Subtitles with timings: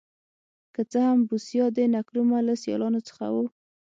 [0.73, 3.35] که څه هم بوسیا د نکرومه له سیالانو څخه و.